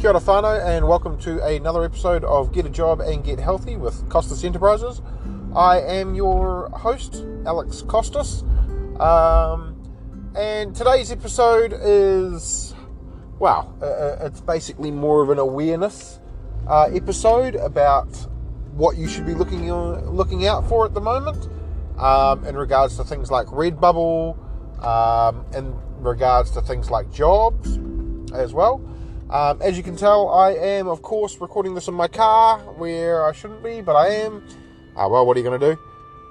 [0.00, 3.76] Kia ora whānau, and welcome to another episode of Get a Job and Get Healthy
[3.76, 5.02] with Costas Enterprises.
[5.54, 8.42] I am your host, Alex Costas,
[8.98, 9.76] um,
[10.34, 12.74] and today's episode is,
[13.38, 16.18] well, uh, uh, it's basically more of an awareness
[16.66, 18.08] uh, episode about
[18.72, 21.50] what you should be looking uh, looking out for at the moment
[21.98, 24.34] um, in regards to things like Redbubble,
[24.82, 27.78] um, in regards to things like jobs
[28.32, 28.82] as well.
[29.30, 33.24] Um, as you can tell, I am, of course, recording this in my car where
[33.24, 34.42] I shouldn't be, but I am.
[34.96, 35.80] Ah, well, what are you going to do?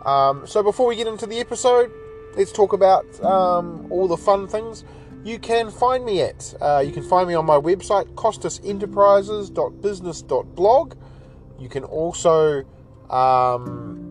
[0.05, 1.90] Um, so, before we get into the episode,
[2.35, 4.84] let's talk about um, all the fun things
[5.23, 6.54] you can find me at.
[6.62, 10.93] Uh, you can find me on my website, costasenterprises.business.blog.
[11.57, 12.66] You can also
[13.09, 14.09] um,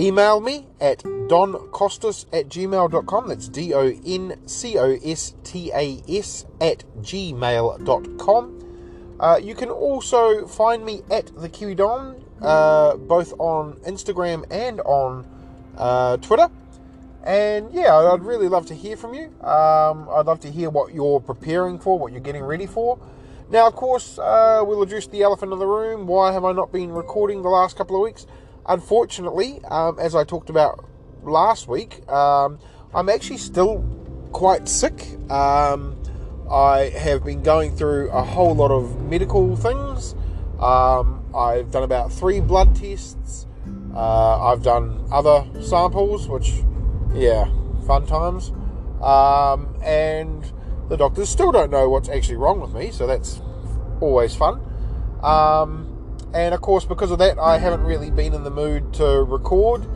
[0.00, 3.28] Email me at doncostas at gmail.com.
[3.28, 8.54] That's D O N C O S T A S at gmail.com.
[9.18, 14.80] Uh, you can also find me at the Kiwi Don, uh, both on Instagram and
[14.82, 15.26] on
[15.76, 16.48] uh, Twitter.
[17.24, 19.26] And yeah, I'd really love to hear from you.
[19.44, 23.00] Um, I'd love to hear what you're preparing for, what you're getting ready for.
[23.50, 26.06] Now, of course, uh, we'll address the elephant in the room.
[26.06, 28.26] Why have I not been recording the last couple of weeks?
[28.68, 30.84] Unfortunately, um, as I talked about
[31.22, 32.58] last week, um,
[32.94, 33.82] I'm actually still
[34.32, 35.16] quite sick.
[35.30, 35.96] Um,
[36.50, 40.14] I have been going through a whole lot of medical things.
[40.60, 43.46] Um, I've done about three blood tests.
[43.94, 46.52] Uh, I've done other samples, which,
[47.14, 47.50] yeah,
[47.86, 48.52] fun times.
[49.00, 50.44] Um, and
[50.90, 53.40] the doctors still don't know what's actually wrong with me, so that's
[54.00, 54.60] always fun.
[55.22, 55.97] Um,
[56.34, 59.86] and of course, because of that, I haven't really been in the mood to record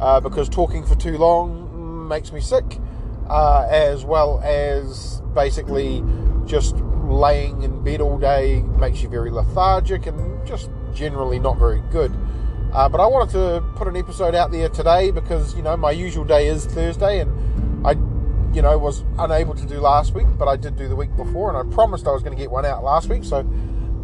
[0.00, 2.78] uh, because talking for too long makes me sick,
[3.28, 6.02] uh, as well as basically
[6.46, 11.82] just laying in bed all day makes you very lethargic and just generally not very
[11.90, 12.12] good.
[12.72, 15.90] Uh, but I wanted to put an episode out there today because you know my
[15.90, 17.92] usual day is Thursday, and I,
[18.54, 21.54] you know, was unable to do last week, but I did do the week before,
[21.54, 23.24] and I promised I was going to get one out last week.
[23.24, 23.44] So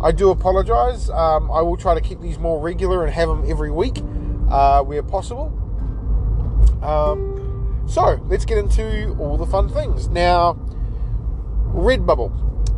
[0.00, 1.08] I do apologise.
[1.08, 4.02] Um, I will try to keep these more regular and have them every week
[4.50, 5.52] uh, where possible.
[6.82, 10.08] Um, so let's get into all the fun things.
[10.08, 10.54] Now,
[11.72, 12.32] Redbubble,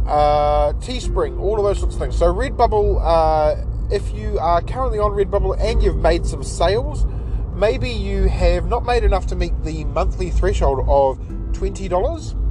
[0.06, 2.16] uh, Teespring, all of those sorts of things.
[2.16, 7.06] So, Redbubble, uh, if you are currently on Redbubble and you've made some sales,
[7.54, 11.18] maybe you have not made enough to meet the monthly threshold of
[11.52, 12.47] $20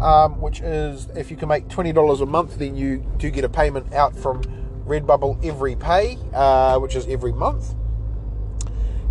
[0.00, 3.48] um, which is if you can make $20 a month, then you do get a
[3.48, 4.42] payment out from
[4.86, 7.74] Redbubble every pay, uh, which is every month.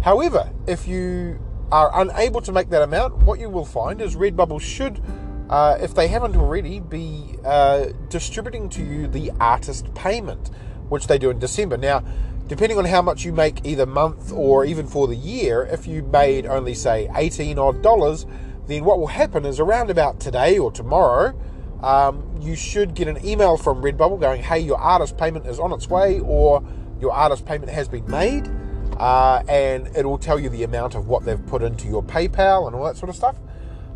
[0.02, 1.40] However, if you
[1.72, 5.02] are unable to make that amount, what you will find is Redbubble should,
[5.50, 10.50] uh, if they haven't already, be uh, distributing to you the artist payment,
[10.90, 11.78] which they do in December.
[11.78, 12.04] Now,
[12.48, 16.04] depending on how much you make either month or even for the year, if you
[16.04, 18.26] made only say 18 odd dollars,
[18.68, 21.34] then what will happen is around about today or tomorrow,
[21.82, 25.72] um, you should get an email from Redbubble going, hey, your artist payment is on
[25.72, 26.64] its way or
[27.00, 28.50] your artist payment has been made.
[28.98, 32.66] Uh, and it will tell you the amount of what they've put into your PayPal
[32.66, 33.36] and all that sort of stuff.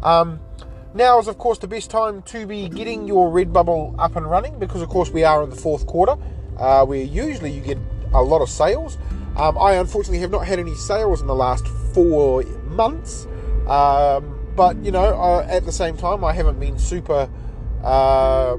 [0.04, 0.40] Um,
[0.94, 4.60] now is, of course, the best time to be getting your Redbubble up and running
[4.60, 6.18] because, of course, we are in the fourth quarter
[6.58, 7.78] uh, where usually you get
[8.14, 8.98] a lot of sales.
[9.38, 13.26] Um, I unfortunately have not had any sales in the last four months.
[13.68, 17.30] Um, but you know, uh, at the same time, I haven't been super,
[17.84, 18.58] uh,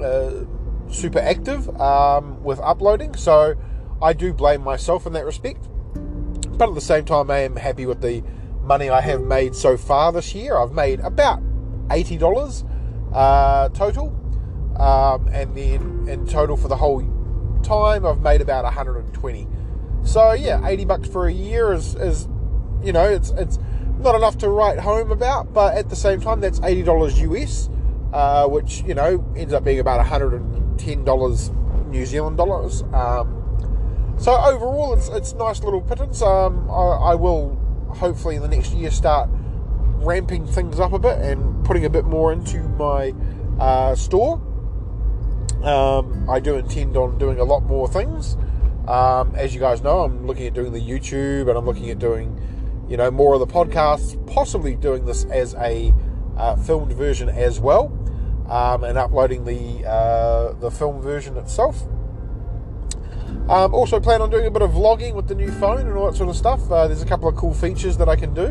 [0.00, 0.44] uh,
[0.90, 3.54] super active um, with uploading, so
[4.00, 5.68] I do blame myself in that respect.
[6.58, 8.22] But at the same time, I am happy with the
[8.62, 10.56] money I have made so far this year.
[10.56, 11.42] I've made about
[11.90, 12.64] eighty dollars
[13.12, 14.08] uh, total,
[14.78, 17.02] um, and then in total for the whole
[17.62, 19.46] time, I've made about 120.
[20.04, 22.28] So yeah, 80 bucks for a year is, is
[22.82, 23.58] you know, it's it's
[24.02, 27.68] not enough to write home about, but at the same time, that's eighty dollars US,
[28.12, 31.50] uh, which you know ends up being about hundred and ten dollars
[31.86, 32.82] New Zealand dollars.
[32.92, 33.38] Um,
[34.18, 36.22] so overall, it's it's nice little pittance.
[36.22, 37.58] Um, I, I, will
[37.88, 39.28] hopefully in the next year start
[40.04, 43.14] ramping things up a bit and putting a bit more into my
[43.60, 44.40] uh, store.
[45.62, 48.36] Um, I do intend on doing a lot more things.
[48.88, 51.98] Um, as you guys know, I'm looking at doing the YouTube and I'm looking at
[52.00, 52.36] doing
[52.92, 55.94] you know, more of the podcasts, possibly doing this as a
[56.36, 57.86] uh, filmed version as well,
[58.50, 61.84] um, and uploading the uh, the film version itself.
[63.48, 66.10] Um, also, plan on doing a bit of vlogging with the new phone and all
[66.10, 66.70] that sort of stuff.
[66.70, 68.48] Uh, there's a couple of cool features that I can do,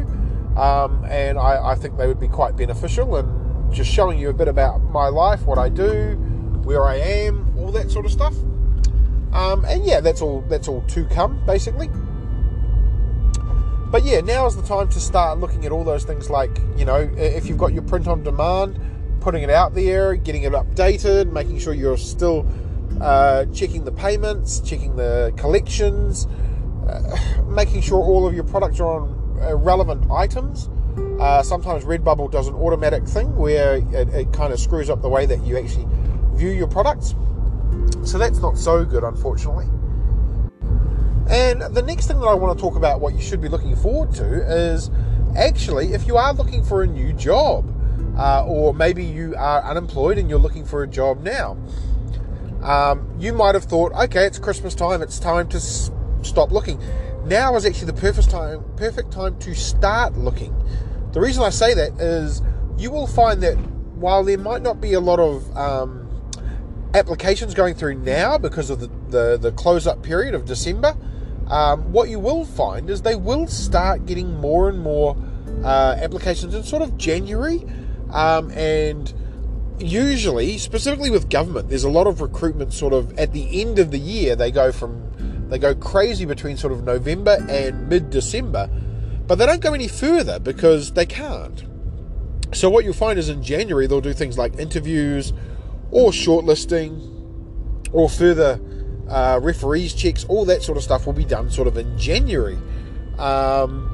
[0.59, 3.17] um, and I, I, think they would be quite beneficial.
[3.17, 6.15] And just showing you a bit about my life, what I do,
[6.63, 8.33] where I am, all that sort of stuff.
[9.33, 10.41] Um, and yeah, that's all.
[10.49, 11.91] That's all to come, basically.
[13.91, 16.85] But yeah, now is the time to start looking at all those things like you
[16.85, 18.79] know, if you've got your print on demand,
[19.19, 22.47] putting it out there, getting it updated, making sure you're still
[23.01, 26.25] uh, checking the payments, checking the collections,
[26.87, 30.69] uh, making sure all of your products are on uh, relevant items.
[31.19, 35.09] Uh, sometimes Redbubble does an automatic thing where it, it kind of screws up the
[35.09, 35.87] way that you actually
[36.33, 37.13] view your products.
[38.05, 39.67] So that's not so good, unfortunately.
[41.29, 43.75] And the next thing that I want to talk about, what you should be looking
[43.75, 44.89] forward to, is
[45.37, 47.65] actually if you are looking for a new job,
[48.17, 51.57] uh, or maybe you are unemployed and you're looking for a job now.
[52.61, 55.89] Um, you might have thought, okay, it's Christmas time, it's time to s-
[56.21, 56.79] stop looking.
[57.25, 60.55] Now is actually the perfect time, perfect time to start looking.
[61.13, 62.41] The reason I say that is
[62.77, 63.55] you will find that
[63.95, 66.09] while there might not be a lot of um,
[66.93, 70.95] applications going through now because of the, the, the close up period of December,
[71.51, 75.17] um, what you will find is they will start getting more and more
[75.65, 77.65] uh, applications in sort of January.
[78.11, 79.13] Um, and
[79.77, 83.91] usually, specifically with government, there's a lot of recruitment sort of at the end of
[83.91, 84.37] the year.
[84.37, 85.09] They go from
[85.49, 88.69] they go crazy between sort of November and mid December,
[89.27, 91.65] but they don't go any further because they can't.
[92.53, 95.33] So what you'll find is in January they'll do things like interviews
[95.91, 98.61] or shortlisting or further
[99.11, 102.57] uh, referees checks, all that sort of stuff will be done sort of in January.
[103.19, 103.89] Um,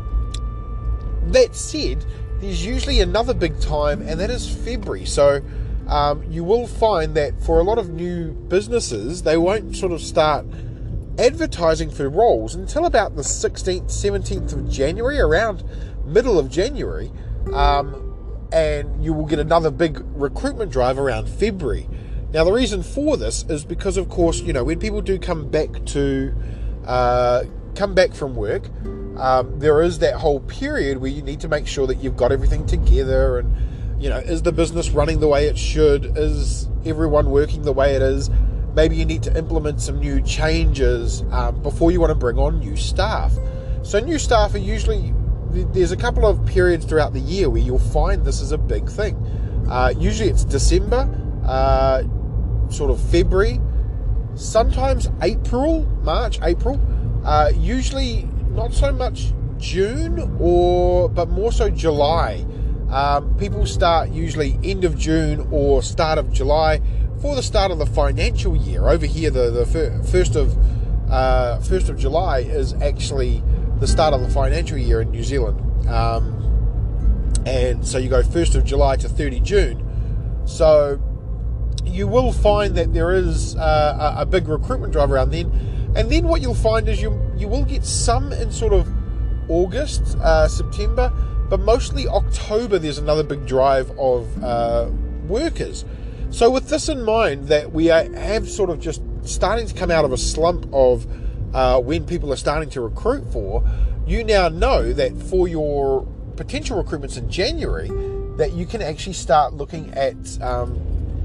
[1.31, 2.05] that said,
[2.39, 5.05] there's usually another big time, and that is February.
[5.05, 5.41] So
[5.87, 10.01] um, you will find that for a lot of new businesses, they won't sort of
[10.01, 10.45] start
[11.17, 15.63] advertising for roles until about the 16th, 17th of January, around
[16.05, 17.11] middle of January.
[17.53, 18.03] Um,
[18.51, 21.89] and you will get another big recruitment drive around February.
[22.33, 25.49] Now, the reason for this is because, of course, you know, when people do come
[25.49, 26.33] back to
[26.85, 28.67] uh, come back from work,
[29.17, 32.31] um, there is that whole period where you need to make sure that you've got
[32.31, 33.55] everything together and
[34.01, 36.17] you know is the business running the way it should?
[36.17, 38.29] Is everyone working the way it is?
[38.75, 42.59] Maybe you need to implement some new changes um, before you want to bring on
[42.59, 43.33] new staff.
[43.83, 45.13] So new staff are usually
[45.49, 48.89] there's a couple of periods throughout the year where you'll find this is a big
[48.89, 49.15] thing.
[49.69, 51.09] Uh, usually it's december
[51.47, 52.03] uh,
[52.69, 53.59] sort of february
[54.35, 56.79] sometimes april march april
[57.25, 62.45] uh, usually not so much June or but more so July.
[62.89, 66.81] Um, people start usually end of June or start of July
[67.21, 68.87] for the start of the financial year.
[68.87, 69.65] Over here, the the
[70.09, 70.57] first of
[71.11, 73.43] uh, first of July is actually
[73.79, 76.33] the start of the financial year in New Zealand, um,
[77.45, 79.83] and so you go first of July to thirty June.
[80.45, 81.01] So
[81.97, 85.51] you will find that there is uh, a, big recruitment drive around then
[85.95, 88.87] and then what you'll find is you you will get some in sort of
[89.49, 91.11] August, uh, September,
[91.49, 92.79] but mostly October.
[92.79, 94.89] There's another big drive of uh,
[95.27, 95.85] workers.
[96.29, 99.91] So with this in mind, that we are, have sort of just starting to come
[99.91, 101.07] out of a slump of
[101.53, 103.63] uh, when people are starting to recruit for,
[104.05, 106.05] you now know that for your
[106.35, 107.89] potential recruitments in January,
[108.37, 110.75] that you can actually start looking at um,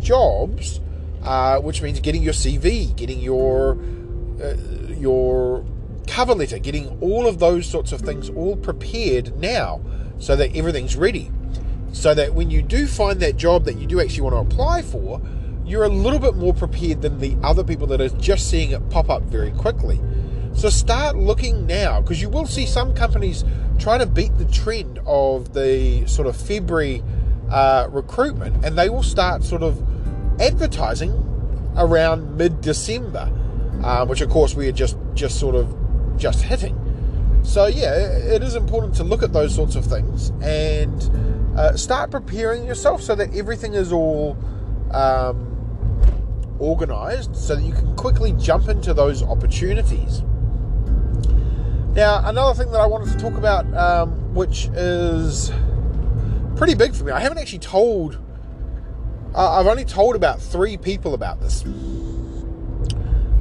[0.02, 0.80] jobs,
[1.23, 3.78] uh, which means getting your CV, getting your
[4.42, 4.54] uh,
[4.94, 5.64] your
[6.06, 9.80] cover letter, getting all of those sorts of things all prepared now
[10.18, 11.30] so that everything's ready.
[11.92, 14.82] So that when you do find that job that you do actually want to apply
[14.82, 15.21] for,
[15.64, 18.88] you're a little bit more prepared than the other people that are just seeing it
[18.90, 20.00] pop up very quickly.
[20.54, 23.44] So start looking now because you will see some companies
[23.78, 27.02] trying to beat the trend of the sort of February
[27.52, 29.80] uh, recruitment and they will start sort of
[30.40, 31.12] advertising
[31.76, 33.30] around mid December
[33.85, 35.75] um, which of course we are just just sort of
[36.16, 36.78] just hitting.
[37.42, 42.11] So yeah, it is important to look at those sorts of things and uh, start
[42.11, 44.37] preparing yourself so that everything is all
[44.92, 45.49] um,
[46.61, 50.23] organized, so that you can quickly jump into those opportunities.
[51.94, 55.50] Now, another thing that I wanted to talk about, um, which is
[56.56, 58.18] pretty big for me, I haven't actually told.
[59.35, 61.64] Uh, I've only told about three people about this.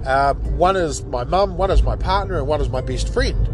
[0.06, 3.48] Um, one is my mum, one is my partner, and one is my best friend.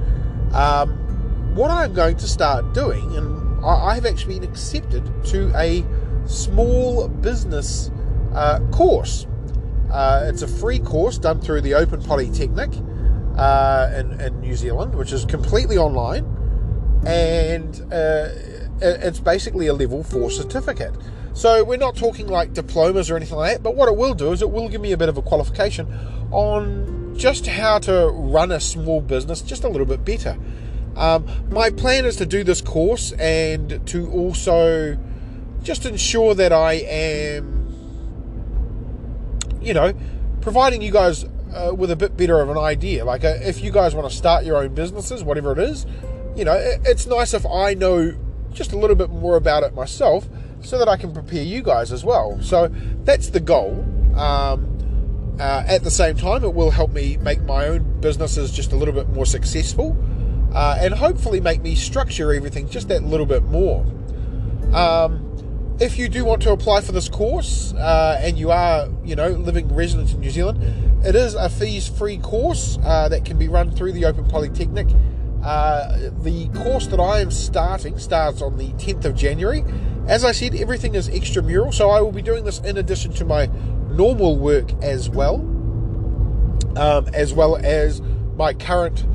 [0.53, 5.51] Um, what I'm going to start doing, and I, I have actually been accepted to
[5.55, 5.83] a
[6.25, 7.91] small business
[8.33, 9.27] uh, course.
[9.91, 12.69] Uh, it's a free course done through the Open Polytechnic
[13.37, 16.25] uh, in, in, New Zealand, which is completely online,
[17.05, 18.29] and uh,
[18.81, 20.93] it's basically a level four certificate.
[21.33, 24.31] So we're not talking like diplomas or anything like that, but what it will do
[24.31, 25.87] is it will give me a bit of a qualification
[26.31, 30.37] on just how to run a small business just a little bit better.
[30.95, 34.97] Um, my plan is to do this course and to also
[35.61, 37.67] just ensure that I am,
[39.61, 39.93] you know,
[40.41, 43.05] providing you guys uh, with a bit better of an idea.
[43.05, 45.85] Like, uh, if you guys want to start your own businesses, whatever it is,
[46.35, 48.15] you know, it, it's nice if I know
[48.57, 50.27] just a little bit more about it myself
[50.61, 52.39] so that I can prepare you guys as well.
[52.41, 52.67] So
[53.03, 53.85] that's the goal.
[54.15, 54.73] Um,
[55.39, 58.75] uh, at the same time, it will help me make my own businesses just a
[58.75, 59.95] little bit more successful
[60.53, 63.85] uh, and hopefully make me structure everything just that little bit more.
[64.73, 65.23] Um,
[65.79, 69.29] if you do want to apply for this course uh, and you are, you know,
[69.29, 73.71] living resident in New Zealand, it is a fees-free course uh, that can be run
[73.71, 74.87] through the Open Polytechnic.
[75.43, 79.63] Uh, the course that I am starting starts on the 10th of January.
[80.07, 83.25] As I said, everything is extramural, so I will be doing this in addition to
[83.25, 83.49] my
[83.89, 85.35] normal work as well,
[86.77, 88.01] um, as well as
[88.35, 89.05] my current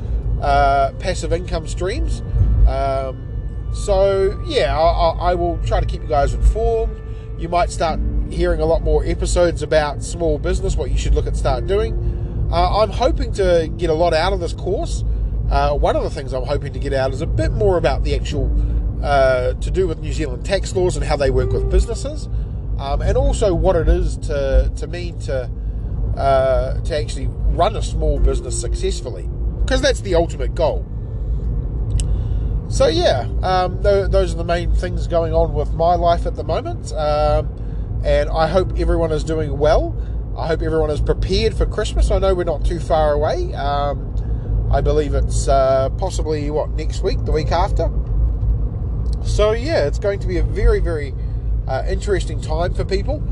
[0.41, 2.21] uh, passive income streams.
[2.67, 3.29] Um,
[3.73, 7.01] so, yeah, I, I, will try to keep you guys informed.
[7.39, 7.99] You might start
[8.29, 12.47] hearing a lot more episodes about small business, what you should look at start doing.
[12.51, 15.03] Uh, I'm hoping to get a lot out of this course.
[15.53, 18.03] Uh, one of the things I'm hoping to get out is a bit more about
[18.03, 18.49] the actual
[19.03, 22.25] uh, to do with New Zealand tax laws and how they work with businesses,
[22.79, 25.51] um, and also what it is to to mean to
[26.17, 29.29] uh, to actually run a small business successfully,
[29.61, 30.83] because that's the ultimate goal.
[32.67, 36.35] So yeah, um, th- those are the main things going on with my life at
[36.35, 39.95] the moment, um, and I hope everyone is doing well.
[40.35, 42.09] I hope everyone is prepared for Christmas.
[42.09, 43.53] I know we're not too far away.
[43.53, 44.15] Um,
[44.73, 47.91] I believe it's uh, possibly what next week, the week after.
[49.23, 51.13] So yeah, it's going to be a very very
[51.67, 53.23] uh, interesting time for people.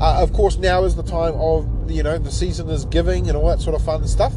[0.00, 3.36] Uh, of course, now is the time of you know the season is giving and
[3.36, 4.34] all that sort of fun stuff.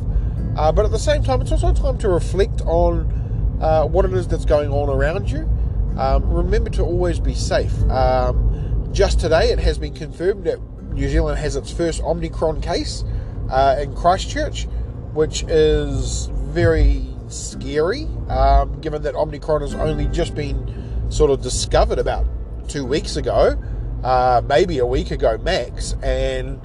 [0.55, 4.13] Uh, but at the same time, it's also time to reflect on uh, what it
[4.13, 5.49] is that's going on around you.
[5.97, 7.73] Um, remember to always be safe.
[7.89, 10.59] Um, just today, it has been confirmed that
[10.93, 13.03] New Zealand has its first Omicron case
[13.49, 14.65] uh, in Christchurch,
[15.13, 21.97] which is very scary, um, given that Omicron has only just been sort of discovered
[21.97, 22.25] about
[22.67, 23.57] two weeks ago,
[24.03, 26.61] uh, maybe a week ago max, and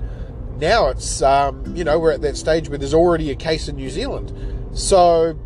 [0.58, 3.76] now it's um, you know we're at that stage where there's already a case in
[3.76, 4.32] New Zealand,
[4.72, 5.38] so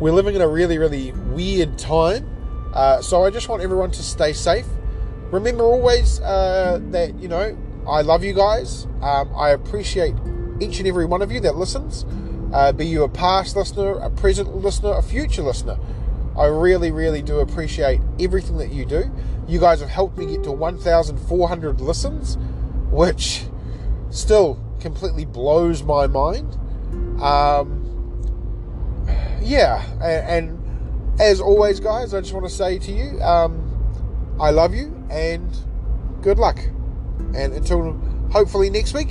[0.00, 2.32] we're living in a really really weird time.
[2.72, 4.66] Uh, so I just want everyone to stay safe.
[5.30, 7.56] Remember always uh, that you know
[7.88, 8.86] I love you guys.
[9.02, 10.14] Um, I appreciate
[10.60, 12.04] each and every one of you that listens.
[12.56, 15.76] Uh, be you a past listener, a present listener, a future listener.
[16.38, 19.12] I really, really do appreciate everything that you do.
[19.46, 22.38] You guys have helped me get to 1,400 listens,
[22.90, 23.42] which
[24.08, 26.54] still completely blows my mind.
[27.20, 27.82] Um,
[29.42, 34.48] yeah, and, and, as always, guys, I just want to say to you, um, I
[34.48, 35.54] love you and
[36.22, 36.58] good luck.
[37.34, 37.92] And until
[38.32, 39.10] hopefully next week,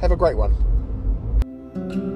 [0.00, 2.09] have a great one.